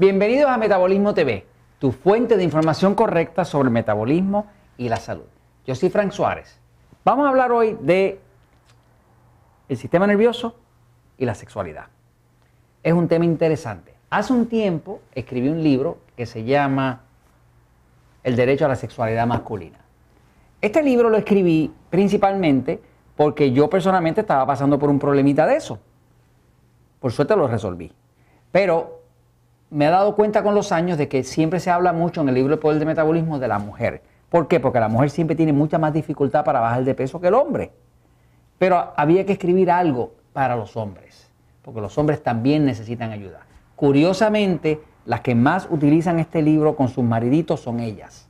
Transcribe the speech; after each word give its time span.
Bienvenidos 0.00 0.50
a 0.50 0.56
Metabolismo 0.56 1.12
TV, 1.12 1.44
tu 1.78 1.92
fuente 1.92 2.38
de 2.38 2.42
información 2.42 2.94
correcta 2.94 3.44
sobre 3.44 3.66
el 3.66 3.70
metabolismo 3.74 4.46
y 4.78 4.88
la 4.88 4.96
salud. 4.96 5.26
Yo 5.66 5.74
soy 5.74 5.90
Frank 5.90 6.12
Suárez. 6.12 6.58
Vamos 7.04 7.26
a 7.26 7.28
hablar 7.28 7.52
hoy 7.52 7.76
de 7.82 8.18
el 9.68 9.76
sistema 9.76 10.06
nervioso 10.06 10.56
y 11.18 11.26
la 11.26 11.34
sexualidad. 11.34 11.88
Es 12.82 12.94
un 12.94 13.08
tema 13.08 13.26
interesante. 13.26 13.92
Hace 14.08 14.32
un 14.32 14.46
tiempo 14.46 15.02
escribí 15.14 15.50
un 15.50 15.62
libro 15.62 15.98
que 16.16 16.24
se 16.24 16.44
llama 16.44 17.02
El 18.22 18.36
derecho 18.36 18.64
a 18.64 18.68
la 18.68 18.76
sexualidad 18.76 19.26
masculina. 19.26 19.80
Este 20.62 20.82
libro 20.82 21.10
lo 21.10 21.18
escribí 21.18 21.74
principalmente 21.90 22.80
porque 23.16 23.52
yo 23.52 23.68
personalmente 23.68 24.22
estaba 24.22 24.46
pasando 24.46 24.78
por 24.78 24.88
un 24.88 24.98
problemita 24.98 25.46
de 25.46 25.56
eso. 25.56 25.78
Por 27.00 27.12
suerte 27.12 27.36
lo 27.36 27.46
resolví. 27.46 27.92
Pero 28.50 28.99
me 29.70 29.86
he 29.86 29.90
dado 29.90 30.16
cuenta 30.16 30.42
con 30.42 30.54
los 30.54 30.72
años 30.72 30.98
de 30.98 31.08
que 31.08 31.22
siempre 31.22 31.60
se 31.60 31.70
habla 31.70 31.92
mucho 31.92 32.20
en 32.20 32.28
el 32.28 32.34
libro 32.34 32.54
El 32.54 32.60
Poder 32.60 32.78
del 32.78 32.88
Metabolismo 32.88 33.38
de 33.38 33.48
la 33.48 33.58
mujer. 33.58 34.02
¿Por 34.28 34.48
qué? 34.48 34.60
Porque 34.60 34.80
la 34.80 34.88
mujer 34.88 35.10
siempre 35.10 35.36
tiene 35.36 35.52
mucha 35.52 35.78
más 35.78 35.92
dificultad 35.92 36.44
para 36.44 36.60
bajar 36.60 36.84
de 36.84 36.94
peso 36.94 37.20
que 37.20 37.28
el 37.28 37.34
hombre. 37.34 37.72
Pero 38.58 38.92
había 38.96 39.24
que 39.24 39.32
escribir 39.32 39.70
algo 39.70 40.14
para 40.32 40.56
los 40.56 40.76
hombres, 40.76 41.30
porque 41.62 41.80
los 41.80 41.96
hombres 41.98 42.22
también 42.22 42.64
necesitan 42.64 43.12
ayuda. 43.12 43.40
Curiosamente, 43.76 44.80
las 45.06 45.20
que 45.20 45.34
más 45.34 45.68
utilizan 45.70 46.18
este 46.18 46.42
libro 46.42 46.76
con 46.76 46.88
sus 46.88 47.04
mariditos 47.04 47.60
son 47.60 47.80
ellas. 47.80 48.28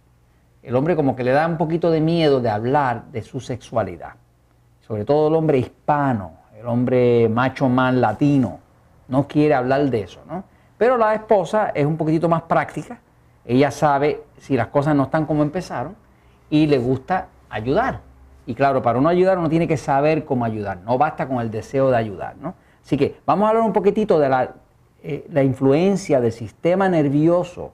El 0.63 0.77
hombre 0.77 0.95
como 0.95 1.17
que 1.17 1.25
le 1.25 1.33
da 1.33 1.47
un 1.47 1.57
poquito 1.57 1.91
de 1.91 2.01
miedo 2.01 2.41
de 2.41 2.51
hablar 2.51 3.07
de 3.13 3.23
su 3.23 3.41
sexualidad. 3.41 4.13
Sobre 4.81 5.05
todo 5.05 5.29
el 5.29 5.35
hombre 5.35 5.59
hispano, 5.59 6.33
el 6.59 6.67
hombre 6.67 7.29
macho 7.31 7.69
man 7.69 8.01
latino, 8.01 8.61
no 9.09 9.27
quiere 9.27 9.55
hablar 9.55 9.89
de 9.91 10.03
eso, 10.03 10.21
¿no? 10.29 10.45
Pero 10.81 10.97
la 10.97 11.15
esposa 11.15 11.73
es 11.75 11.85
un 11.85 11.99
poquitito 11.99 12.27
más 12.27 12.41
práctica, 12.41 13.01
ella 13.45 13.71
sabe 13.71 14.23
si 14.39 14.57
las 14.57 14.69
cosas 14.69 14.97
no 14.97 15.03
están 15.03 15.27
como 15.27 15.43
empezaron 15.43 15.95
y 16.49 16.67
le 16.67 16.79
gusta 16.79 17.27
ayudar. 17.51 18.01
Y 18.47 18.55
claro, 18.55 18.81
para 18.81 18.99
uno 18.99 19.11
ayudar 19.11 19.37
uno 19.37 19.51
tiene 19.51 19.69
que 19.69 19.77
saber 19.77 20.25
cómo 20.25 20.47
ayudar, 20.47 20.79
no 20.79 20.97
basta 20.97 21.29
con 21.29 21.39
el 21.39 21.51
deseo 21.51 21.91
de 21.91 21.99
ayudar. 21.99 22.37
¿no? 22.41 22.55
Así 22.83 22.97
que 22.97 23.17
vamos 23.27 23.45
a 23.45 23.51
hablar 23.51 23.63
un 23.63 23.75
poquitito 23.75 24.19
de 24.19 24.31
la, 24.31 24.55
eh, 25.03 25.29
influencia 25.45 26.19
del 26.19 26.33
sistema 26.33 26.89
nervioso 26.89 27.73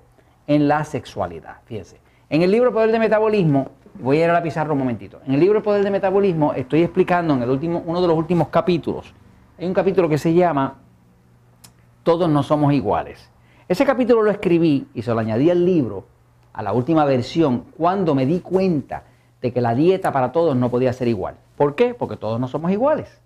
en 0.48 0.66
la 0.66 0.82
sexualidad. 0.82 1.58
Fíjense, 1.66 2.00
en 2.28 2.42
el 2.42 2.50
libro 2.50 2.72
Poder 2.72 2.90
de 2.90 2.98
Metabolismo, 2.98 3.68
voy 4.00 4.20
a 4.20 4.24
ir 4.24 4.30
a 4.30 4.32
la 4.32 4.42
pizarra 4.42 4.72
un 4.72 4.80
momentito, 4.80 5.20
en 5.24 5.34
el 5.34 5.38
libro 5.38 5.62
Poder 5.62 5.84
de 5.84 5.92
Metabolismo 5.92 6.54
estoy 6.54 6.82
explicando 6.82 7.34
en 7.34 7.42
el 7.44 7.50
último, 7.50 7.84
uno 7.86 8.02
de 8.02 8.08
los 8.08 8.18
últimos 8.18 8.48
capítulos, 8.48 9.14
hay 9.56 9.68
un 9.68 9.74
capítulo 9.74 10.08
que 10.08 10.18
se 10.18 10.34
llama 10.34 10.78
todos 12.06 12.30
no 12.30 12.44
somos 12.44 12.72
iguales. 12.72 13.28
Ese 13.66 13.84
capítulo 13.84 14.22
lo 14.22 14.30
escribí 14.30 14.86
y 14.94 15.02
se 15.02 15.12
lo 15.12 15.18
añadí 15.18 15.50
al 15.50 15.66
libro, 15.66 16.04
a 16.52 16.62
la 16.62 16.72
última 16.72 17.04
versión, 17.04 17.64
cuando 17.76 18.14
me 18.14 18.26
di 18.26 18.38
cuenta 18.38 19.02
de 19.42 19.52
que 19.52 19.60
la 19.60 19.74
dieta 19.74 20.12
para 20.12 20.30
todos 20.30 20.54
no 20.54 20.70
podía 20.70 20.92
ser 20.92 21.08
igual. 21.08 21.34
¿Por 21.56 21.74
qué? 21.74 21.94
Porque 21.94 22.16
todos 22.16 22.38
no 22.38 22.46
somos 22.46 22.70
iguales. 22.70 23.20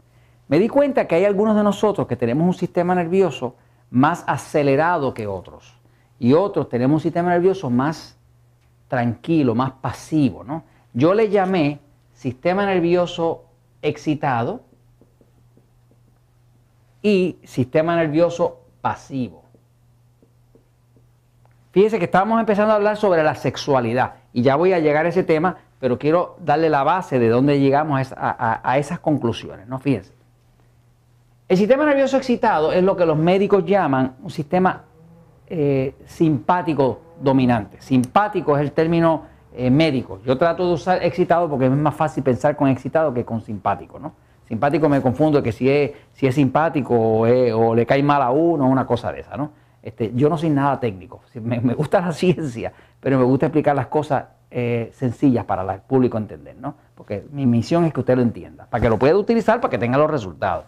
Me 0.48 0.58
di 0.58 0.68
cuenta 0.68 1.06
que 1.06 1.14
hay 1.14 1.26
algunos 1.26 1.56
de 1.56 1.62
nosotros 1.62 2.06
que 2.06 2.16
tenemos 2.16 2.46
un 2.46 2.54
sistema 2.54 2.94
nervioso 2.94 3.54
más 3.90 4.24
acelerado 4.26 5.12
que 5.12 5.26
otros 5.26 5.76
y 6.18 6.32
otros 6.32 6.70
tenemos 6.70 6.94
un 6.94 7.00
sistema 7.00 7.28
nervioso 7.28 7.68
más 7.68 8.16
tranquilo, 8.88 9.54
más 9.54 9.72
pasivo. 9.72 10.42
¿no? 10.42 10.62
Yo 10.94 11.12
le 11.12 11.28
llamé 11.28 11.80
sistema 12.14 12.64
nervioso 12.64 13.44
excitado 13.82 14.62
y 17.02 17.36
sistema 17.44 17.94
nervioso 17.94 18.56
pasivo. 18.80 19.44
Fíjese 21.72 21.98
que 21.98 22.06
estamos 22.06 22.40
empezando 22.40 22.72
a 22.72 22.76
hablar 22.76 22.96
sobre 22.96 23.22
la 23.22 23.34
sexualidad 23.34 24.14
y 24.32 24.42
ya 24.42 24.56
voy 24.56 24.72
a 24.72 24.80
llegar 24.80 25.06
a 25.06 25.10
ese 25.10 25.22
tema, 25.22 25.56
pero 25.78 25.98
quiero 25.98 26.36
darle 26.40 26.68
la 26.68 26.82
base 26.82 27.18
de 27.18 27.28
dónde 27.28 27.60
llegamos 27.60 28.12
a, 28.16 28.78
esas 28.78 28.98
conclusiones. 28.98 29.68
¿no? 29.68 29.78
Fíjense. 29.78 30.12
El 31.48 31.56
sistema 31.56 31.84
nervioso 31.84 32.16
excitado 32.16 32.72
es 32.72 32.82
lo 32.82 32.96
que 32.96 33.06
los 33.06 33.16
médicos 33.16 33.64
llaman 33.64 34.16
un 34.22 34.30
sistema 34.30 34.84
eh, 35.46 35.94
simpático 36.06 37.00
dominante. 37.20 37.80
Simpático 37.80 38.56
es 38.56 38.62
el 38.62 38.72
término 38.72 39.24
eh, 39.52 39.70
médico. 39.70 40.20
Yo 40.24 40.38
trato 40.38 40.66
de 40.66 40.74
usar 40.74 41.02
excitado 41.04 41.48
porque 41.48 41.66
es 41.66 41.72
más 41.72 41.94
fácil 41.94 42.22
pensar 42.22 42.56
con 42.56 42.68
excitado 42.68 43.12
que 43.12 43.24
con 43.24 43.40
simpático. 43.40 43.98
¿no? 43.98 44.12
Simpático 44.50 44.88
me 44.88 45.00
confundo 45.00 45.40
que 45.44 45.52
si 45.52 45.70
es, 45.70 45.92
si 46.12 46.26
es 46.26 46.34
simpático 46.34 46.92
o, 46.98 47.72
le 47.72 47.86
cae 47.86 48.02
mal 48.02 48.20
a 48.20 48.32
uno, 48.32 48.66
una 48.68 48.84
cosa 48.84 49.12
de 49.12 49.20
esa, 49.20 49.36
¿no? 49.36 49.52
Este, 49.80 50.10
yo 50.12 50.28
no 50.28 50.36
soy 50.36 50.50
nada 50.50 50.80
técnico, 50.80 51.20
me, 51.40 51.60
gusta 51.72 52.00
la 52.00 52.10
ciencia, 52.12 52.72
pero 52.98 53.16
me 53.16 53.22
gusta 53.22 53.46
explicar 53.46 53.76
las 53.76 53.86
cosas 53.86 54.24
eh, 54.50 54.90
sencillas 54.92 55.44
para 55.44 55.62
el 55.72 55.80
público 55.82 56.18
entender, 56.18 56.56
¿no? 56.56 56.74
Porque 56.96 57.24
mi 57.30 57.46
misión 57.46 57.84
es 57.84 57.92
que 57.92 58.00
usted 58.00 58.16
lo 58.16 58.22
entienda, 58.22 58.66
para 58.68 58.82
que 58.82 58.88
lo 58.88 58.98
pueda 58.98 59.16
utilizar, 59.16 59.60
para 59.60 59.70
que 59.70 59.78
tenga 59.78 59.96
los 59.96 60.10
resultados. 60.10 60.64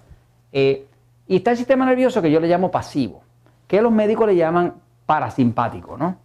Eh, 0.52 0.86
y 1.26 1.38
está 1.38 1.50
el 1.50 1.56
sistema 1.56 1.84
nervioso 1.84 2.22
que 2.22 2.30
yo 2.30 2.38
le 2.38 2.46
llamo 2.46 2.70
pasivo, 2.70 3.24
que 3.66 3.82
los 3.82 3.90
médicos 3.90 4.28
le 4.28 4.36
llaman 4.36 4.74
parasimpático, 5.06 5.98
¿no? 5.98 6.18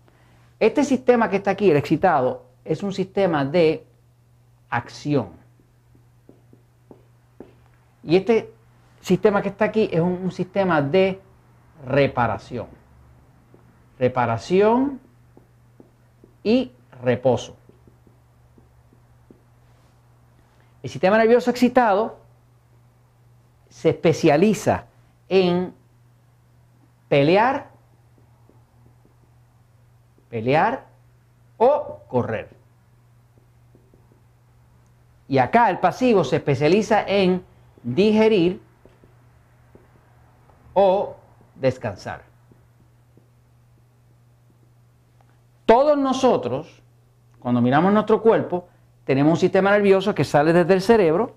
Este 0.59 0.83
sistema 0.83 1.27
que 1.27 1.37
está 1.37 1.49
aquí, 1.49 1.71
el 1.71 1.77
excitado, 1.77 2.43
es 2.63 2.83
un 2.83 2.93
sistema 2.93 3.43
de 3.45 3.83
acción. 4.69 5.46
Y 8.07 8.15
este 8.15 8.53
sistema 9.01 9.41
que 9.41 9.49
está 9.49 9.65
aquí 9.65 9.89
es 9.91 9.99
un, 9.99 10.31
sistema 10.31 10.81
de 10.81 11.19
reparación. 11.85 12.67
Reparación 13.99 15.01
y 16.41 16.71
reposo. 17.03 17.57
El 20.81 20.89
sistema 20.89 21.17
nervioso 21.17 21.51
excitado 21.51 22.17
se 23.67 23.89
especializa 23.89 24.85
en 25.27 25.73
pelear, 27.09 27.71
pelear 30.29 30.85
o 31.57 32.03
correr. 32.07 32.55
Y 35.27 35.39
acá 35.39 35.69
el 35.69 35.79
pasivo 35.79 36.23
se 36.23 36.37
especializa 36.37 37.03
en 37.05 37.43
digerir 37.87 38.61
o 40.73 41.15
descansar. 41.55 42.21
Todos 45.65 45.97
nosotros, 45.97 46.83
cuando 47.39 47.61
miramos 47.61 47.93
nuestro 47.93 48.21
cuerpo, 48.21 48.67
tenemos 49.05 49.31
un 49.31 49.37
sistema 49.37 49.71
nervioso 49.71 50.13
que 50.13 50.25
sale 50.25 50.51
desde 50.51 50.73
el 50.73 50.81
cerebro, 50.81 51.35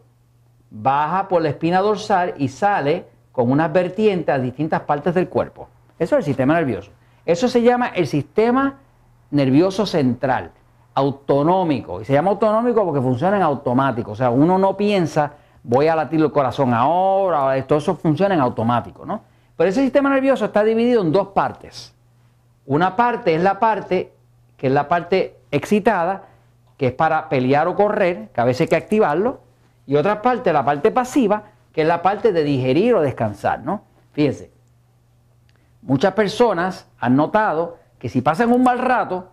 baja 0.71 1.29
por 1.29 1.41
la 1.43 1.51
espina 1.51 1.81
dorsal 1.81 2.35
y 2.37 2.49
sale 2.49 3.07
con 3.31 3.51
unas 3.51 3.73
vertientes 3.73 4.35
a 4.35 4.39
distintas 4.39 4.81
partes 4.83 5.15
del 5.15 5.29
cuerpo. 5.29 5.69
Eso 5.99 6.17
es 6.17 6.21
el 6.21 6.25
sistema 6.25 6.55
nervioso. 6.55 6.91
Eso 7.25 7.49
se 7.49 7.63
llama 7.63 7.89
el 7.89 8.09
sistema 8.09 8.81
nervioso 9.31 9.87
central, 9.87 10.51
autonómico. 10.95 12.01
Y 12.01 12.05
se 12.05 12.13
llama 12.13 12.31
autonómico 12.31 12.85
porque 12.85 13.01
funciona 13.01 13.37
en 13.37 13.43
automático. 13.43 14.13
O 14.13 14.17
sea, 14.17 14.31
uno 14.31 14.59
no 14.59 14.77
piensa 14.77 15.35
voy 15.63 15.89
a 15.89 15.97
latir 15.97 16.21
el 16.21 16.33
corazón 16.33 16.75
ahora, 16.75 17.63
todo 17.67 17.79
eso 17.79 17.97
funciona 17.97 18.35
en 18.35 18.41
automático, 18.41 19.05
¿no? 19.05 19.23
Pero 19.57 19.71
ese 19.71 19.83
sistema 19.83 20.11
nervioso 20.11 20.47
está 20.47 20.65
dividido 20.65 21.03
en 21.03 21.13
dos 21.13 21.29
partes. 21.29 21.95
Una 22.67 22.97
parte 22.97 23.35
es 23.35 23.43
la 23.43 23.59
parte 23.59 24.13
que 24.61 24.67
es 24.67 24.73
la 24.75 24.89
parte 24.89 25.39
excitada, 25.51 26.25
que 26.77 26.89
es 26.89 26.93
para 26.93 27.31
pelear 27.31 27.67
o 27.67 27.75
correr, 27.75 28.29
que 28.35 28.41
a 28.43 28.45
veces 28.45 28.63
hay 28.63 28.69
que 28.69 28.77
activarlo, 28.77 29.41
y 29.87 29.97
otra 29.97 30.21
parte, 30.21 30.53
la 30.53 30.65
parte 30.65 30.91
pasiva, 30.91 31.45
que 31.73 31.81
es 31.81 31.89
la 31.89 32.03
parte 32.03 32.31
de 32.33 32.45
digerir 32.45 32.95
o 32.95 33.01
descansar, 33.01 33.61
¿no? 33.61 33.85
Fíjense, 34.13 34.51
muchas 35.81 36.13
personas 36.13 36.87
han 36.99 37.17
notado 37.17 37.79
que 37.99 38.11
si 38.11 38.21
pasan 38.21 38.53
un 38.53 38.63
mal 38.63 38.79
rato, 38.79 39.31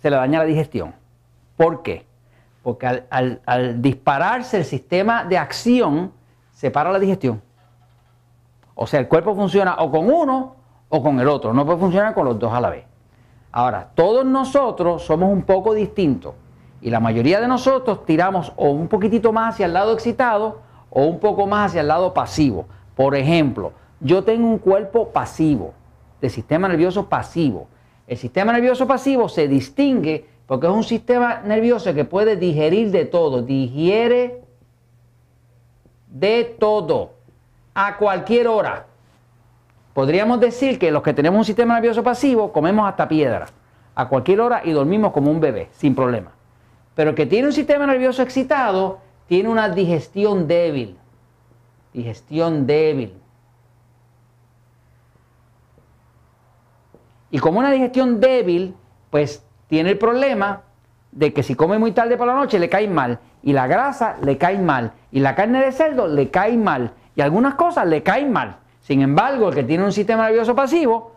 se 0.00 0.08
le 0.08 0.16
daña 0.16 0.38
la 0.38 0.44
digestión. 0.44 0.94
¿Por 1.56 1.82
qué? 1.82 2.06
Porque 2.68 2.86
al, 3.08 3.80
dispararse 3.80 4.58
el 4.58 4.64
sistema 4.66 5.24
de 5.24 5.38
acción, 5.38 6.12
se 6.52 6.70
para 6.70 6.92
la 6.92 6.98
digestión. 6.98 7.40
O 8.74 8.86
sea, 8.86 9.00
el 9.00 9.08
cuerpo 9.08 9.34
funciona 9.34 9.76
o 9.78 9.90
con 9.90 10.12
uno 10.12 10.54
o 10.90 11.02
con 11.02 11.18
el 11.18 11.28
otro. 11.28 11.54
No 11.54 11.64
puede 11.64 11.78
funcionar 11.78 12.12
con 12.12 12.26
los 12.26 12.38
dos 12.38 12.52
a 12.52 12.60
la 12.60 12.68
vez. 12.68 12.84
Ahora, 13.52 13.88
todos 13.94 14.26
nosotros 14.26 15.02
somos 15.02 15.32
un 15.32 15.44
poco 15.44 15.72
distintos. 15.72 16.34
Y 16.82 16.90
la 16.90 17.00
mayoría 17.00 17.40
de 17.40 17.48
nosotros 17.48 18.04
tiramos 18.04 18.52
o 18.56 18.68
un 18.68 18.88
poquitito 18.88 19.32
más 19.32 19.54
hacia 19.54 19.64
el 19.64 19.72
lado 19.72 19.94
excitado 19.94 20.60
o 20.90 21.04
un 21.04 21.20
poco 21.20 21.46
más 21.46 21.70
hacia 21.70 21.80
el 21.80 21.88
lado 21.88 22.12
pasivo. 22.12 22.66
Por 22.94 23.16
ejemplo, 23.16 23.72
yo 24.00 24.24
tengo 24.24 24.46
un 24.46 24.58
cuerpo 24.58 25.08
pasivo, 25.08 25.72
de 26.20 26.28
sistema 26.28 26.68
nervioso 26.68 27.08
pasivo. 27.08 27.66
El 28.06 28.18
sistema 28.18 28.52
nervioso 28.52 28.86
pasivo 28.86 29.26
se 29.30 29.48
distingue 29.48 30.36
porque 30.48 30.66
es 30.66 30.72
un 30.72 30.82
sistema 30.82 31.42
nervioso 31.44 31.92
que 31.92 32.06
puede 32.06 32.34
digerir 32.36 32.90
de 32.90 33.04
todo, 33.04 33.42
digiere 33.42 34.42
de 36.08 36.56
todo, 36.58 37.12
a 37.74 37.98
cualquier 37.98 38.48
hora. 38.48 38.86
Podríamos 39.92 40.40
decir 40.40 40.78
que 40.78 40.90
los 40.90 41.02
que 41.02 41.12
tenemos 41.12 41.38
un 41.38 41.44
sistema 41.44 41.74
nervioso 41.74 42.02
pasivo 42.02 42.50
comemos 42.50 42.88
hasta 42.88 43.06
piedra 43.06 43.46
a 43.94 44.08
cualquier 44.08 44.40
hora 44.40 44.62
y 44.64 44.72
dormimos 44.72 45.12
como 45.12 45.30
un 45.30 45.38
bebé, 45.38 45.68
sin 45.72 45.94
problema. 45.94 46.32
Pero 46.94 47.10
el 47.10 47.16
que 47.16 47.26
tiene 47.26 47.48
un 47.48 47.52
sistema 47.52 47.86
nervioso 47.86 48.22
excitado 48.22 49.00
tiene 49.26 49.50
una 49.50 49.68
digestión 49.68 50.48
débil. 50.48 50.96
Digestión 51.92 52.66
débil. 52.66 53.12
Y 57.30 57.38
como 57.38 57.58
una 57.58 57.70
digestión 57.70 58.18
débil, 58.18 58.74
pues 59.10 59.44
tiene 59.68 59.90
el 59.90 59.98
problema 59.98 60.62
de 61.12 61.32
que 61.32 61.42
si 61.42 61.54
come 61.54 61.78
muy 61.78 61.92
tarde 61.92 62.16
por 62.16 62.26
la 62.26 62.34
noche 62.34 62.58
le 62.58 62.68
cae 62.68 62.88
mal. 62.88 63.18
Y 63.42 63.52
la 63.52 63.66
grasa 63.66 64.16
le 64.22 64.36
cae 64.36 64.58
mal. 64.58 64.92
Y 65.12 65.20
la 65.20 65.34
carne 65.34 65.64
de 65.64 65.72
cerdo 65.72 66.08
le 66.08 66.30
cae 66.30 66.56
mal. 66.56 66.92
Y 67.14 67.20
algunas 67.20 67.54
cosas 67.54 67.86
le 67.86 68.02
caen 68.02 68.32
mal. 68.32 68.56
Sin 68.80 69.02
embargo, 69.02 69.48
el 69.48 69.54
que 69.54 69.64
tiene 69.64 69.84
un 69.84 69.92
sistema 69.92 70.26
nervioso 70.26 70.54
pasivo, 70.54 71.12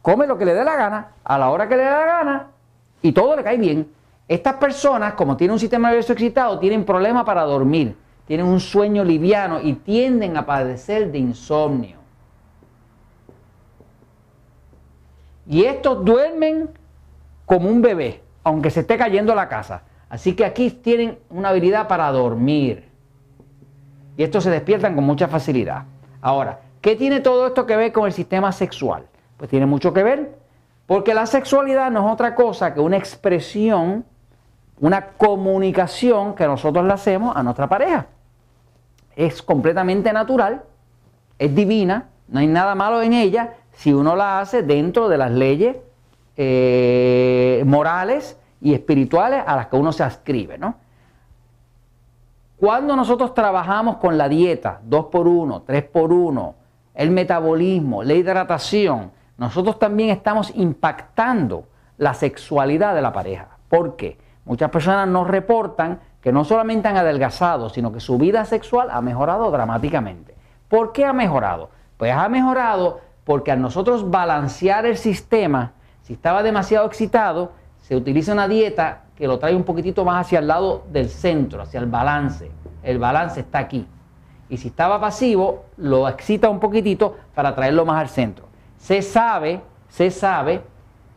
come 0.00 0.26
lo 0.26 0.36
que 0.36 0.44
le 0.44 0.54
dé 0.54 0.64
la 0.64 0.74
gana, 0.76 1.08
a 1.22 1.38
la 1.38 1.50
hora 1.50 1.68
que 1.68 1.76
le 1.76 1.84
dé 1.84 1.90
la 1.90 2.04
gana, 2.04 2.46
y 3.00 3.12
todo 3.12 3.36
le 3.36 3.44
cae 3.44 3.58
bien. 3.58 3.88
Estas 4.26 4.54
personas, 4.54 5.14
como 5.14 5.36
tienen 5.36 5.52
un 5.52 5.58
sistema 5.58 5.88
nervioso 5.88 6.14
excitado, 6.14 6.58
tienen 6.58 6.84
problemas 6.84 7.24
para 7.24 7.42
dormir, 7.42 7.96
tienen 8.26 8.46
un 8.46 8.60
sueño 8.60 9.04
liviano 9.04 9.60
y 9.60 9.74
tienden 9.74 10.36
a 10.36 10.46
padecer 10.46 11.12
de 11.12 11.18
insomnio. 11.18 11.96
Y 15.46 15.64
estos 15.64 16.04
duermen 16.04 16.70
como 17.52 17.68
un 17.68 17.82
bebé, 17.82 18.22
aunque 18.44 18.70
se 18.70 18.80
esté 18.80 18.96
cayendo 18.96 19.34
la 19.34 19.46
casa. 19.46 19.82
Así 20.08 20.34
que 20.34 20.46
aquí 20.46 20.70
tienen 20.70 21.18
una 21.28 21.50
habilidad 21.50 21.86
para 21.86 22.10
dormir. 22.10 22.88
Y 24.16 24.22
estos 24.22 24.44
se 24.44 24.50
despiertan 24.50 24.94
con 24.94 25.04
mucha 25.04 25.28
facilidad. 25.28 25.84
Ahora, 26.22 26.60
¿qué 26.80 26.96
tiene 26.96 27.20
todo 27.20 27.46
esto 27.46 27.66
que 27.66 27.76
ver 27.76 27.92
con 27.92 28.06
el 28.06 28.14
sistema 28.14 28.52
sexual? 28.52 29.04
Pues 29.36 29.50
tiene 29.50 29.66
mucho 29.66 29.92
que 29.92 30.02
ver, 30.02 30.38
porque 30.86 31.12
la 31.12 31.26
sexualidad 31.26 31.90
no 31.90 32.06
es 32.06 32.14
otra 32.14 32.34
cosa 32.34 32.72
que 32.72 32.80
una 32.80 32.96
expresión, 32.96 34.06
una 34.80 35.08
comunicación 35.08 36.34
que 36.34 36.46
nosotros 36.46 36.86
le 36.86 36.94
hacemos 36.94 37.36
a 37.36 37.42
nuestra 37.42 37.68
pareja. 37.68 38.06
Es 39.14 39.42
completamente 39.42 40.10
natural, 40.10 40.62
es 41.38 41.54
divina, 41.54 42.08
no 42.28 42.40
hay 42.40 42.46
nada 42.46 42.74
malo 42.74 43.02
en 43.02 43.12
ella, 43.12 43.56
si 43.72 43.92
uno 43.92 44.16
la 44.16 44.40
hace 44.40 44.62
dentro 44.62 45.10
de 45.10 45.18
las 45.18 45.30
leyes 45.32 45.76
eh, 46.36 47.62
morales 47.66 48.38
y 48.60 48.74
espirituales 48.74 49.42
a 49.46 49.56
las 49.56 49.66
que 49.66 49.76
uno 49.76 49.92
se 49.92 50.02
ascribe, 50.02 50.58
¿no? 50.58 50.76
Cuando 52.56 52.94
nosotros 52.94 53.34
trabajamos 53.34 53.96
con 53.96 54.16
la 54.16 54.28
dieta, 54.28 54.80
2 54.84 55.06
por 55.06 55.26
1 55.26 55.62
3 55.62 55.82
por 55.84 56.12
1 56.12 56.54
el 56.94 57.10
metabolismo, 57.10 58.02
la 58.02 58.14
hidratación, 58.14 59.10
nosotros 59.38 59.78
también 59.78 60.10
estamos 60.10 60.52
impactando 60.54 61.64
la 61.98 62.14
sexualidad 62.14 62.94
de 62.94 63.02
la 63.02 63.12
pareja. 63.12 63.48
¿Por 63.68 63.96
qué? 63.96 64.18
Muchas 64.44 64.70
personas 64.70 65.08
nos 65.08 65.26
reportan 65.26 66.00
que 66.20 66.32
no 66.32 66.44
solamente 66.44 66.88
han 66.88 66.96
adelgazado, 66.96 67.68
sino 67.68 67.92
que 67.92 68.00
su 68.00 68.18
vida 68.18 68.44
sexual 68.44 68.88
ha 68.90 69.00
mejorado 69.00 69.50
dramáticamente. 69.50 70.34
¿Por 70.68 70.92
qué 70.92 71.04
ha 71.04 71.12
mejorado? 71.12 71.70
Pues 71.96 72.12
ha 72.12 72.28
mejorado 72.28 73.00
porque 73.24 73.50
al 73.50 73.60
nosotros 73.60 74.10
balancear 74.10 74.86
el 74.86 74.96
sistema, 74.96 75.72
si 76.02 76.14
estaba 76.14 76.42
demasiado 76.42 76.86
excitado, 76.86 77.52
se 77.80 77.96
utiliza 77.96 78.32
una 78.32 78.48
dieta 78.48 79.04
que 79.16 79.26
lo 79.26 79.38
trae 79.38 79.54
un 79.54 79.64
poquitito 79.64 80.04
más 80.04 80.26
hacia 80.26 80.40
el 80.40 80.48
lado 80.48 80.84
del 80.90 81.08
centro, 81.08 81.62
hacia 81.62 81.80
el 81.80 81.86
balance. 81.86 82.50
El 82.82 82.98
balance 82.98 83.40
está 83.40 83.58
aquí. 83.58 83.86
Y 84.48 84.56
si 84.56 84.68
estaba 84.68 85.00
pasivo, 85.00 85.64
lo 85.76 86.08
excita 86.08 86.48
un 86.48 86.60
poquitito 86.60 87.16
para 87.34 87.54
traerlo 87.54 87.84
más 87.84 88.00
al 88.00 88.08
centro. 88.08 88.46
Se 88.76 89.00
sabe, 89.00 89.62
se 89.88 90.10
sabe, 90.10 90.62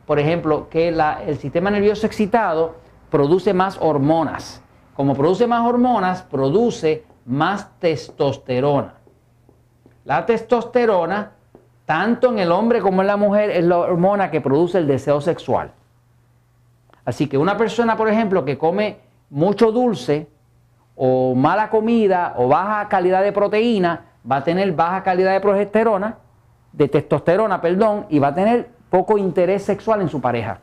por 0.06 0.20
ejemplo, 0.20 0.70
que 0.70 0.90
el 0.90 1.38
sistema 1.38 1.72
nervioso 1.72 2.06
excitado 2.06 2.76
produce 3.10 3.54
más 3.54 3.78
hormonas. 3.82 4.62
Como 4.96 5.16
produce 5.16 5.48
más 5.48 5.66
hormonas, 5.68 6.22
produce 6.22 7.04
más 7.26 7.78
testosterona. 7.80 8.96
La 10.06 10.26
testosterona 10.26 11.32
tanto 11.86 12.30
en 12.30 12.40
el 12.40 12.52
hombre 12.52 12.82
como 12.82 13.02
en 13.02 13.08
la 13.08 13.18
mujer, 13.18 13.52
es 13.52 13.64
la 13.64 13.78
hormona 13.78 14.32
que 14.32 14.42
produce 14.42 14.78
el 14.78 14.88
deseo 14.88 15.22
sexual. 15.22 15.72
Así 17.06 17.28
que 17.28 17.38
una 17.38 17.58
persona, 17.58 17.96
por 17.96 18.10
ejemplo, 18.10 18.44
que 18.44 18.58
come 18.58 18.98
mucho 19.30 19.72
dulce 19.72 20.28
o 20.96 21.36
mala 21.36 21.70
comida 21.70 22.34
o 22.38 22.48
baja 22.48 22.88
calidad 22.90 23.22
de 23.22 23.32
proteína, 23.32 24.06
va 24.30 24.38
a 24.38 24.44
tener 24.44 24.72
baja 24.72 25.04
calidad 25.04 25.34
de 25.34 25.42
progesterona, 25.42 26.18
de 26.72 26.88
testosterona, 26.88 27.62
perdón, 27.62 28.08
y 28.10 28.18
va 28.18 28.30
a 28.30 28.36
tener 28.36 28.70
poco 28.90 29.18
interés 29.18 29.64
sexual 29.64 30.02
en 30.02 30.10
su 30.10 30.20
pareja. 30.20 30.60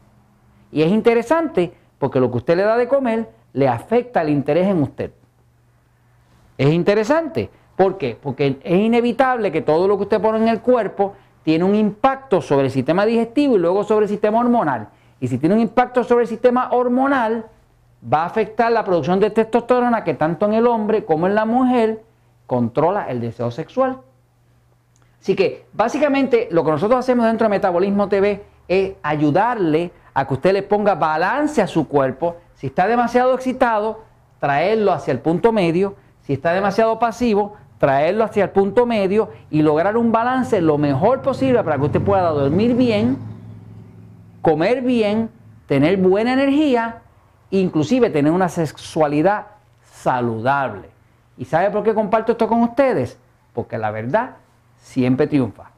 Y 0.72 0.82
es 0.82 0.90
interesante 0.90 1.72
porque 1.98 2.18
lo 2.18 2.30
que 2.30 2.38
usted 2.38 2.56
le 2.56 2.64
da 2.64 2.76
de 2.76 2.88
comer 2.88 3.30
le 3.52 3.68
afecta 3.68 4.22
el 4.22 4.30
interés 4.30 4.66
en 4.66 4.82
usted. 4.82 5.12
Es 6.58 6.72
interesante. 6.72 7.50
¿Por 7.76 7.98
qué? 7.98 8.18
Porque 8.20 8.58
es 8.62 8.78
inevitable 8.78 9.50
que 9.50 9.62
todo 9.62 9.88
lo 9.88 9.96
que 9.96 10.04
usted 10.04 10.20
pone 10.20 10.38
en 10.38 10.48
el 10.48 10.60
cuerpo 10.60 11.14
tiene 11.42 11.64
un 11.64 11.74
impacto 11.74 12.40
sobre 12.40 12.66
el 12.66 12.70
sistema 12.70 13.04
digestivo 13.04 13.56
y 13.56 13.58
luego 13.58 13.84
sobre 13.84 14.04
el 14.04 14.08
sistema 14.08 14.40
hormonal. 14.40 14.88
Y 15.20 15.28
si 15.28 15.38
tiene 15.38 15.54
un 15.54 15.60
impacto 15.60 16.04
sobre 16.04 16.22
el 16.22 16.28
sistema 16.28 16.70
hormonal, 16.72 17.46
va 18.12 18.22
a 18.22 18.26
afectar 18.26 18.70
la 18.72 18.84
producción 18.84 19.20
de 19.20 19.30
testosterona 19.30 20.04
que 20.04 20.14
tanto 20.14 20.46
en 20.46 20.54
el 20.54 20.66
hombre 20.66 21.04
como 21.04 21.26
en 21.26 21.34
la 21.34 21.44
mujer 21.44 22.02
controla 22.46 23.08
el 23.08 23.20
deseo 23.20 23.50
sexual. 23.50 23.98
Así 25.20 25.36
que 25.36 25.66
básicamente 25.72 26.48
lo 26.50 26.64
que 26.64 26.72
nosotros 26.72 26.98
hacemos 26.98 27.26
dentro 27.26 27.44
de 27.44 27.50
Metabolismo 27.50 28.08
TV 28.08 28.44
es 28.66 28.94
ayudarle 29.02 29.92
a 30.14 30.26
que 30.26 30.34
usted 30.34 30.52
le 30.52 30.62
ponga 30.62 30.96
balance 30.96 31.62
a 31.62 31.66
su 31.66 31.86
cuerpo. 31.86 32.36
Si 32.54 32.66
está 32.66 32.86
demasiado 32.86 33.34
excitado, 33.34 34.02
traerlo 34.40 34.92
hacia 34.92 35.12
el 35.12 35.20
punto 35.20 35.52
medio. 35.52 35.94
Si 36.22 36.32
está 36.32 36.52
demasiado 36.52 36.98
pasivo, 36.98 37.54
traerlo 37.82 38.22
hacia 38.22 38.44
el 38.44 38.50
punto 38.50 38.86
medio 38.86 39.30
y 39.50 39.60
lograr 39.60 39.96
un 39.96 40.12
balance 40.12 40.60
lo 40.60 40.78
mejor 40.78 41.20
posible 41.20 41.64
para 41.64 41.78
que 41.78 41.86
usted 41.86 42.00
pueda 42.00 42.30
dormir 42.30 42.76
bien, 42.76 43.18
comer 44.40 44.82
bien, 44.82 45.30
tener 45.66 45.96
buena 45.96 46.34
energía, 46.34 47.02
inclusive 47.50 48.08
tener 48.08 48.30
una 48.30 48.48
sexualidad 48.48 49.46
saludable. 49.82 50.90
¿Y 51.36 51.44
sabe 51.44 51.72
por 51.72 51.82
qué 51.82 51.92
comparto 51.92 52.30
esto 52.30 52.46
con 52.46 52.62
ustedes? 52.62 53.18
Porque 53.52 53.76
la 53.78 53.90
verdad 53.90 54.36
siempre 54.76 55.26
triunfa. 55.26 55.71